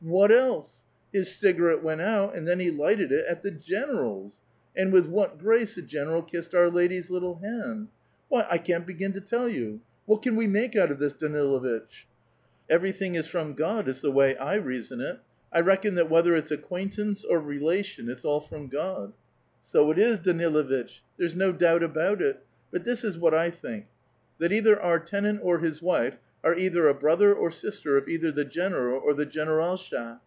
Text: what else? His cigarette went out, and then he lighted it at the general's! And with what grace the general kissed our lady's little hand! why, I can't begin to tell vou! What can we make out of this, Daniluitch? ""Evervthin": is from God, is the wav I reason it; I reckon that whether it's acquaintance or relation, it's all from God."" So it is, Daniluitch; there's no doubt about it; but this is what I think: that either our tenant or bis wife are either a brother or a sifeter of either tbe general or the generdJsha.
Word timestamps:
what 0.03 0.31
else? 0.31 0.81
His 1.13 1.35
cigarette 1.35 1.83
went 1.83 2.01
out, 2.01 2.35
and 2.35 2.47
then 2.47 2.59
he 2.59 2.71
lighted 2.71 3.11
it 3.11 3.23
at 3.29 3.43
the 3.43 3.51
general's! 3.51 4.39
And 4.75 4.91
with 4.91 5.05
what 5.05 5.37
grace 5.37 5.75
the 5.75 5.83
general 5.83 6.23
kissed 6.23 6.55
our 6.55 6.71
lady's 6.71 7.11
little 7.11 7.35
hand! 7.35 7.87
why, 8.27 8.47
I 8.49 8.57
can't 8.57 8.87
begin 8.87 9.13
to 9.13 9.21
tell 9.21 9.47
vou! 9.47 9.79
What 10.07 10.23
can 10.23 10.35
we 10.35 10.47
make 10.47 10.75
out 10.75 10.89
of 10.89 10.97
this, 10.97 11.13
Daniluitch? 11.13 12.05
""Evervthin": 12.69 13.15
is 13.15 13.27
from 13.27 13.53
God, 13.53 13.87
is 13.87 14.01
the 14.01 14.11
wav 14.11 14.37
I 14.41 14.55
reason 14.55 15.01
it; 15.01 15.19
I 15.53 15.59
reckon 15.61 15.93
that 15.95 16.09
whether 16.09 16.35
it's 16.35 16.49
acquaintance 16.51 17.23
or 17.23 17.39
relation, 17.39 18.09
it's 18.09 18.25
all 18.25 18.39
from 18.41 18.69
God."" 18.69 19.13
So 19.63 19.91
it 19.91 19.99
is, 19.99 20.17
Daniluitch; 20.17 21.01
there's 21.17 21.35
no 21.35 21.51
doubt 21.51 21.83
about 21.83 22.23
it; 22.23 22.43
but 22.71 22.85
this 22.85 23.03
is 23.03 23.19
what 23.19 23.35
I 23.35 23.51
think: 23.51 23.85
that 24.39 24.51
either 24.51 24.81
our 24.81 24.99
tenant 24.99 25.41
or 25.43 25.59
bis 25.59 25.79
wife 25.79 26.17
are 26.43 26.55
either 26.57 26.87
a 26.87 26.93
brother 26.95 27.35
or 27.35 27.49
a 27.49 27.51
sifeter 27.51 27.99
of 28.01 28.07
either 28.09 28.31
tbe 28.31 28.49
general 28.49 28.99
or 29.05 29.13
the 29.13 29.25
generdJsha. 29.27 30.17